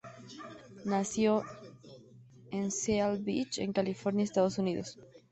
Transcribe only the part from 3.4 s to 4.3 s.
en California,